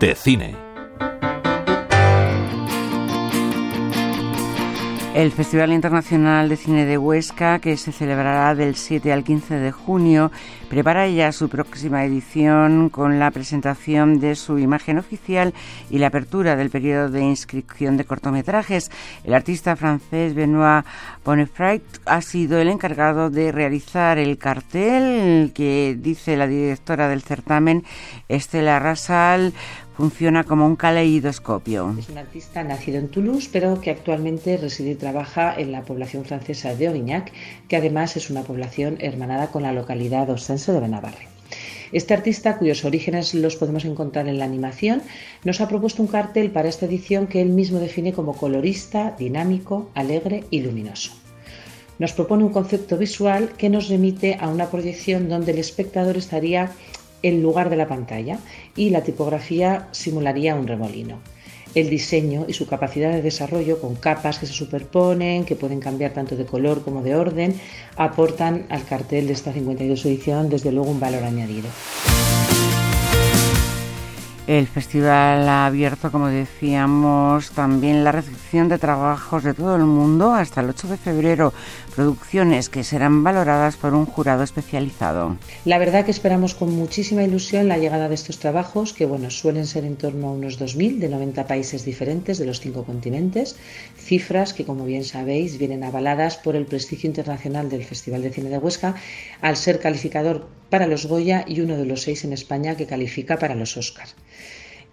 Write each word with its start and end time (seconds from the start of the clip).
de 0.00 0.14
cine. 0.14 0.70
El 5.14 5.32
Festival 5.32 5.72
Internacional 5.72 6.48
de 6.48 6.56
Cine 6.56 6.86
de 6.86 6.96
Huesca, 6.96 7.58
que 7.58 7.76
se 7.76 7.92
celebrará 7.92 8.54
del 8.54 8.76
7 8.76 9.12
al 9.12 9.24
15 9.24 9.56
de 9.56 9.72
junio, 9.72 10.30
prepara 10.70 11.08
ya 11.08 11.32
su 11.32 11.48
próxima 11.48 12.04
edición 12.04 12.88
con 12.88 13.18
la 13.18 13.30
presentación 13.32 14.20
de 14.20 14.36
su 14.36 14.58
imagen 14.58 14.98
oficial 14.98 15.52
y 15.90 15.98
la 15.98 16.06
apertura 16.06 16.56
del 16.56 16.70
periodo 16.70 17.10
de 17.10 17.22
inscripción 17.22 17.96
de 17.96 18.04
cortometrajes. 18.04 18.90
El 19.24 19.34
artista 19.34 19.76
francés 19.76 20.32
Benoit 20.34 20.86
Bonnefrait 21.24 21.82
ha 22.06 22.22
sido 22.22 22.58
el 22.58 22.68
encargado 22.68 23.28
de 23.28 23.52
realizar 23.52 24.16
el 24.16 24.38
cartel 24.38 25.50
que 25.52 25.98
dice 25.98 26.36
la 26.36 26.46
directora 26.46 27.08
del 27.08 27.22
certamen, 27.22 27.84
Estela 28.28 28.78
Rasal, 28.78 29.52
funciona 30.00 30.44
como 30.44 30.66
un 30.66 30.76
caleidoscopio. 30.76 31.94
Es 31.98 32.08
un 32.08 32.16
artista 32.16 32.64
nacido 32.64 32.98
en 32.98 33.08
Toulouse, 33.08 33.50
pero 33.52 33.82
que 33.82 33.90
actualmente 33.90 34.56
reside 34.56 34.92
y 34.92 34.94
trabaja 34.94 35.54
en 35.54 35.72
la 35.72 35.82
población 35.82 36.24
francesa 36.24 36.74
de 36.74 36.86
Aurignac, 36.86 37.30
que 37.68 37.76
además 37.76 38.16
es 38.16 38.30
una 38.30 38.42
población 38.42 38.96
hermanada 39.00 39.48
con 39.48 39.62
la 39.62 39.74
localidad 39.74 40.30
ostense 40.30 40.72
de 40.72 40.80
Benavarre. 40.80 41.28
Este 41.92 42.14
artista, 42.14 42.56
cuyos 42.56 42.86
orígenes 42.86 43.34
los 43.34 43.56
podemos 43.56 43.84
encontrar 43.84 44.26
en 44.26 44.38
la 44.38 44.46
animación, 44.46 45.02
nos 45.44 45.60
ha 45.60 45.68
propuesto 45.68 46.02
un 46.02 46.08
cartel 46.08 46.50
para 46.50 46.70
esta 46.70 46.86
edición 46.86 47.26
que 47.26 47.42
él 47.42 47.50
mismo 47.50 47.78
define 47.78 48.14
como 48.14 48.34
colorista, 48.34 49.14
dinámico, 49.18 49.90
alegre 49.94 50.44
y 50.50 50.62
luminoso. 50.62 51.12
Nos 51.98 52.14
propone 52.14 52.44
un 52.44 52.52
concepto 52.54 52.96
visual 52.96 53.50
que 53.58 53.68
nos 53.68 53.90
remite 53.90 54.38
a 54.40 54.48
una 54.48 54.70
proyección 54.70 55.28
donde 55.28 55.52
el 55.52 55.58
espectador 55.58 56.16
estaría 56.16 56.70
en 57.22 57.42
lugar 57.42 57.70
de 57.70 57.76
la 57.76 57.88
pantalla 57.88 58.38
y 58.76 58.90
la 58.90 59.02
tipografía 59.02 59.88
simularía 59.92 60.54
un 60.54 60.66
remolino. 60.66 61.18
El 61.74 61.88
diseño 61.88 62.46
y 62.48 62.52
su 62.52 62.66
capacidad 62.66 63.12
de 63.12 63.22
desarrollo 63.22 63.80
con 63.80 63.94
capas 63.94 64.38
que 64.38 64.46
se 64.46 64.52
superponen, 64.52 65.44
que 65.44 65.54
pueden 65.54 65.78
cambiar 65.78 66.12
tanto 66.12 66.36
de 66.36 66.44
color 66.44 66.82
como 66.82 67.02
de 67.02 67.14
orden, 67.14 67.54
aportan 67.96 68.66
al 68.70 68.84
cartel 68.84 69.28
de 69.28 69.34
esta 69.34 69.52
52 69.52 70.04
edición 70.06 70.48
desde 70.48 70.72
luego 70.72 70.90
un 70.90 70.98
valor 70.98 71.22
añadido. 71.22 71.68
El 74.50 74.66
festival 74.66 75.48
ha 75.48 75.66
abierto, 75.66 76.10
como 76.10 76.26
decíamos, 76.26 77.52
también 77.52 78.02
la 78.02 78.10
recepción 78.10 78.68
de 78.68 78.78
trabajos 78.78 79.44
de 79.44 79.54
todo 79.54 79.76
el 79.76 79.84
mundo 79.84 80.34
hasta 80.34 80.60
el 80.60 80.70
8 80.70 80.88
de 80.88 80.96
febrero, 80.96 81.52
producciones 81.94 82.68
que 82.68 82.82
serán 82.82 83.22
valoradas 83.22 83.76
por 83.76 83.94
un 83.94 84.06
jurado 84.06 84.42
especializado. 84.42 85.36
La 85.64 85.78
verdad 85.78 86.04
que 86.04 86.10
esperamos 86.10 86.56
con 86.56 86.74
muchísima 86.74 87.22
ilusión 87.22 87.68
la 87.68 87.78
llegada 87.78 88.08
de 88.08 88.16
estos 88.16 88.40
trabajos, 88.40 88.92
que 88.92 89.06
bueno, 89.06 89.30
suelen 89.30 89.68
ser 89.68 89.84
en 89.84 89.94
torno 89.94 90.26
a 90.26 90.32
unos 90.32 90.58
2.000 90.58 90.98
de 90.98 91.08
90 91.10 91.46
países 91.46 91.84
diferentes 91.84 92.38
de 92.38 92.46
los 92.46 92.58
cinco 92.58 92.82
continentes, 92.82 93.54
cifras 93.96 94.52
que, 94.52 94.64
como 94.64 94.84
bien 94.84 95.04
sabéis, 95.04 95.58
vienen 95.58 95.84
avaladas 95.84 96.36
por 96.36 96.56
el 96.56 96.66
prestigio 96.66 97.06
internacional 97.06 97.70
del 97.70 97.84
Festival 97.84 98.22
de 98.22 98.32
Cine 98.32 98.50
de 98.50 98.58
Huesca, 98.58 98.96
al 99.42 99.56
ser 99.56 99.78
calificador 99.78 100.48
para 100.70 100.86
los 100.86 101.06
Goya 101.06 101.44
y 101.46 101.60
uno 101.60 101.76
de 101.76 101.84
los 101.84 102.02
seis 102.02 102.24
en 102.24 102.32
España 102.32 102.76
que 102.76 102.86
califica 102.86 103.38
para 103.38 103.54
los 103.54 103.76
Oscars. 103.76 104.14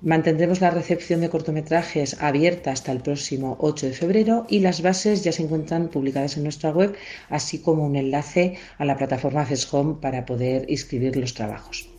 Mantendremos 0.01 0.61
la 0.61 0.69
recepción 0.69 1.21
de 1.21 1.29
cortometrajes 1.29 2.21
abierta 2.21 2.71
hasta 2.71 2.91
el 2.91 2.99
próximo 2.99 3.57
8 3.59 3.87
de 3.87 3.93
febrero 3.93 4.45
y 4.47 4.59
las 4.59 4.83
bases 4.83 5.23
ya 5.23 5.31
se 5.31 5.41
encuentran 5.41 5.87
publicadas 5.87 6.37
en 6.37 6.43
nuestra 6.43 6.69
web, 6.69 6.95
así 7.29 7.59
como 7.59 7.83
un 7.83 7.95
enlace 7.95 8.57
a 8.77 8.85
la 8.85 8.95
plataforma 8.95 9.47
Home 9.71 9.95
para 9.99 10.25
poder 10.25 10.69
inscribir 10.69 11.15
los 11.15 11.33
trabajos. 11.33 11.96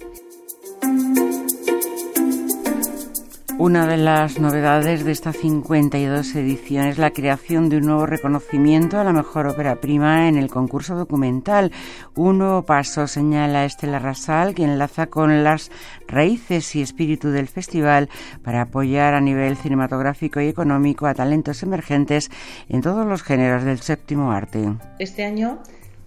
Una 3.58 3.88
de 3.88 3.96
las 3.96 4.38
novedades 4.38 5.04
de 5.04 5.10
esta 5.10 5.32
52 5.32 6.36
edición 6.36 6.86
es 6.86 6.96
la 6.96 7.10
creación 7.10 7.68
de 7.68 7.78
un 7.78 7.86
nuevo 7.86 8.06
reconocimiento 8.06 9.00
a 9.00 9.04
la 9.04 9.12
mejor 9.12 9.48
ópera 9.48 9.80
prima 9.80 10.28
en 10.28 10.38
el 10.38 10.48
concurso 10.48 10.94
documental. 10.94 11.72
Un 12.14 12.38
nuevo 12.38 12.62
paso, 12.62 13.08
señala 13.08 13.64
Estela 13.64 13.98
Rasal, 13.98 14.54
que 14.54 14.62
enlaza 14.62 15.08
con 15.08 15.42
las 15.42 15.72
raíces 16.06 16.76
y 16.76 16.82
espíritu 16.82 17.30
del 17.30 17.48
festival 17.48 18.08
para 18.44 18.62
apoyar 18.62 19.14
a 19.14 19.20
nivel 19.20 19.56
cinematográfico 19.56 20.40
y 20.40 20.46
económico 20.46 21.06
a 21.06 21.14
talentos 21.14 21.64
emergentes 21.64 22.30
en 22.68 22.80
todos 22.80 23.04
los 23.08 23.24
géneros 23.24 23.64
del 23.64 23.80
séptimo 23.80 24.30
arte. 24.30 24.72
Este 25.00 25.24
año 25.24 25.58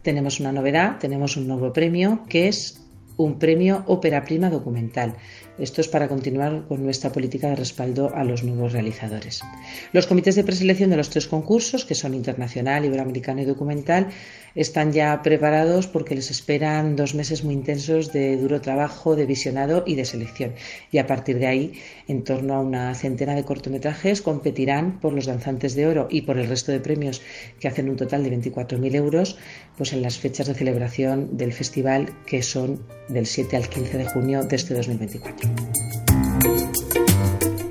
tenemos 0.03 0.39
una 0.39 0.53
novedad, 0.53 0.99
tenemos 0.99 1.35
un 1.35 1.49
nuevo 1.49 1.73
premio 1.73 2.21
que 2.29 2.47
es 2.47 2.81
un 3.17 3.39
premio 3.39 3.83
ópera 3.87 4.23
prima 4.23 4.49
documental. 4.49 5.15
Esto 5.57 5.81
es 5.81 5.87
para 5.87 6.07
continuar 6.07 6.65
con 6.67 6.83
nuestra 6.83 7.11
política 7.11 7.49
de 7.49 7.55
respaldo 7.55 8.11
a 8.15 8.23
los 8.23 8.43
nuevos 8.43 8.73
realizadores. 8.73 9.41
Los 9.93 10.07
comités 10.07 10.35
de 10.35 10.43
preselección 10.43 10.89
de 10.89 10.97
los 10.97 11.09
tres 11.09 11.27
concursos, 11.27 11.85
que 11.85 11.93
son 11.93 12.13
internacional, 12.13 12.85
iberoamericano 12.85 13.41
y 13.41 13.45
documental, 13.45 14.07
están 14.55 14.91
ya 14.91 15.21
preparados 15.21 15.87
porque 15.87 16.15
les 16.15 16.31
esperan 16.31 16.95
dos 16.95 17.15
meses 17.15 17.43
muy 17.43 17.53
intensos 17.53 18.11
de 18.11 18.37
duro 18.37 18.59
trabajo, 18.59 19.15
de 19.15 19.25
visionado 19.25 19.83
y 19.85 19.95
de 19.95 20.05
selección. 20.05 20.53
Y 20.91 20.97
a 20.97 21.07
partir 21.07 21.39
de 21.39 21.47
ahí, 21.47 21.73
en 22.07 22.23
torno 22.23 22.55
a 22.55 22.61
una 22.61 22.93
centena 22.95 23.35
de 23.35 23.45
cortometrajes 23.45 24.21
competirán 24.21 24.99
por 24.99 25.13
los 25.13 25.25
danzantes 25.25 25.75
de 25.75 25.87
oro 25.87 26.07
y 26.09 26.23
por 26.23 26.37
el 26.37 26.47
resto 26.47 26.71
de 26.71 26.79
premios 26.79 27.21
que 27.59 27.67
hacen 27.67 27.89
un 27.89 27.97
total 27.97 28.23
de 28.23 28.31
24.000 28.31 28.95
euros 28.95 29.37
pues 29.77 29.93
en 29.93 30.01
las 30.01 30.17
fechas 30.17 30.47
de 30.47 30.53
celebración 30.53 31.37
del 31.37 31.53
festival 31.53 32.13
que 32.25 32.41
son 32.43 32.81
del 33.11 33.25
7 33.25 33.55
al 33.57 33.67
15 33.67 33.97
de 33.97 34.05
junio 34.05 34.43
de 34.43 34.55
este 34.55 34.73
2024. 34.73 35.70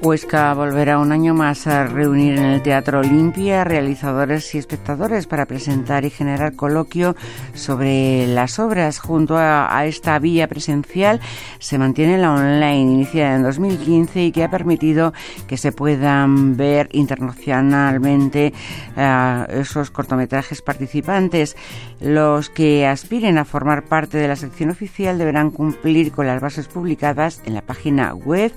Huesca 0.03 0.55
volverá 0.55 0.99
un 0.99 1.13
año 1.13 1.35
más 1.35 1.67
a 1.67 1.87
reunir 1.87 2.39
en 2.39 2.45
el 2.47 2.63
Teatro 2.63 3.01
Olimpia 3.01 3.65
realizadores 3.65 4.55
y 4.55 4.59
espectadores 4.59 5.27
para 5.27 5.45
presentar 5.45 6.07
y 6.07 6.11
generar 6.11 6.55
coloquio 6.55 7.17
sobre 7.53 8.27
las 8.27 8.59
obras. 8.59 8.99
Junto 8.99 9.37
a, 9.37 9.85
esta 9.85 10.19
vía 10.19 10.49
presencial 10.49 11.21
se 11.59 11.77
mantiene 11.77 12.17
la 12.17 12.33
online 12.33 12.81
iniciada 12.81 13.37
en 13.37 13.43
2015 13.43 14.25
y 14.25 14.33
que 14.33 14.43
ha 14.43 14.51
permitido 14.51 15.13
que 15.47 15.59
se 15.59 15.71
puedan 15.71 16.57
ver 16.57 16.89
internacionalmente 16.93 18.55
eh, 18.97 19.47
esos 19.51 19.91
cortometrajes 19.91 20.63
participantes. 20.63 21.57
Los 22.01 22.49
que 22.49 22.87
aspiren 22.87 23.37
a 23.37 23.45
formar 23.45 23.85
parte 23.85 24.17
de 24.17 24.29
la 24.29 24.37
sección 24.37 24.71
oficial 24.71 25.19
deberán 25.19 25.51
cumplir 25.51 26.11
con 26.13 26.27
las 26.27 26.41
bases 26.41 26.69
publicadas 26.69 27.43
en 27.45 27.53
la 27.53 27.61
página 27.61 28.15
web 28.15 28.51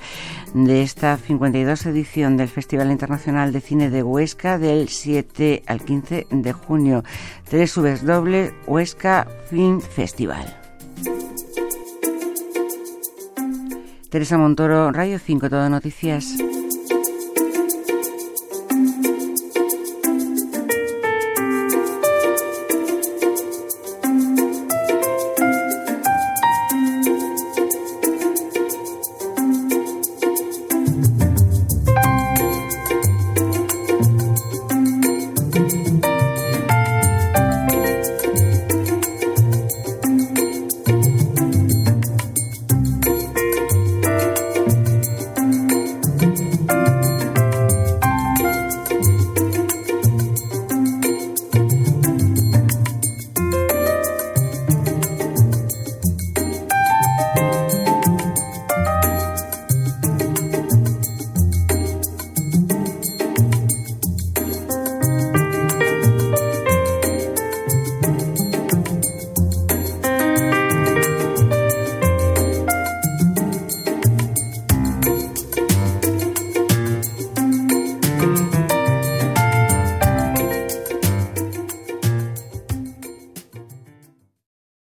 de 0.54 0.84
esta 0.84 1.18
52 1.34 1.88
edición 1.88 2.38
del 2.38 2.48
Festival 2.48 2.92
Internacional 2.92 3.52
de 3.52 3.60
Cine 3.60 3.90
de 3.90 4.04
Huesca 4.04 4.60
del 4.60 4.88
7 4.88 5.64
al 5.66 5.82
15 5.82 6.28
de 6.30 6.54
junio. 6.54 7.04
doble 8.04 8.54
Huesca 8.68 9.28
Film 9.50 9.82
Festival. 9.82 10.46
Teresa 14.12 14.38
Montoro, 14.38 14.92
Radio 14.92 15.18
5, 15.18 15.50
Todo 15.50 15.70
Noticias. 15.70 16.36